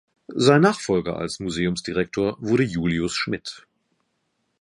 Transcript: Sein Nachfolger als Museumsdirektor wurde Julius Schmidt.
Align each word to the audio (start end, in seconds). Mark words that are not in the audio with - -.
Sein 0.33 0.61
Nachfolger 0.61 1.17
als 1.19 1.39
Museumsdirektor 1.39 2.35
wurde 2.39 2.63
Julius 2.63 3.13
Schmidt. 3.13 3.67